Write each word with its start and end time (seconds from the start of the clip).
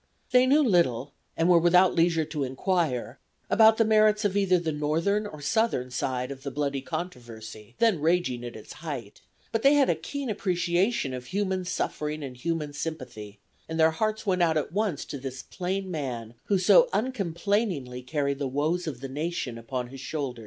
They 0.31 0.47
knew 0.47 0.63
little, 0.63 1.13
and 1.37 1.47
were 1.47 1.59
without 1.59 1.93
leisure 1.93 2.25
to 2.25 2.43
inquire, 2.43 3.19
about 3.51 3.77
the 3.77 3.85
merits 3.85 4.25
of 4.25 4.35
either 4.35 4.57
the 4.57 4.71
Northern 4.71 5.27
or 5.27 5.41
Southern 5.41 5.91
side 5.91 6.31
of 6.31 6.41
the 6.41 6.49
bloody 6.49 6.81
controversy 6.81 7.75
then 7.77 7.99
raging 8.01 8.43
at 8.43 8.55
its 8.55 8.73
height, 8.73 9.21
but 9.51 9.61
they 9.61 9.75
had 9.75 9.91
a 9.91 9.95
keen 9.95 10.27
appreciation 10.31 11.13
of 11.13 11.25
human 11.27 11.65
suffering 11.65 12.23
and 12.23 12.35
human 12.37 12.73
sympathy, 12.73 13.37
and 13.69 13.79
their 13.79 13.91
hearts 13.91 14.25
went 14.25 14.41
out 14.41 14.57
at 14.57 14.71
once 14.71 15.05
to 15.05 15.19
this 15.19 15.43
plain 15.43 15.91
man 15.91 16.33
who 16.45 16.57
so 16.57 16.89
uncomplainingly 16.91 18.01
carried 18.01 18.39
the 18.39 18.47
woes 18.47 18.87
of 18.87 19.01
the 19.01 19.07
nation 19.07 19.55
upon 19.55 19.89
his 19.89 19.99
shoulders. 19.99 20.39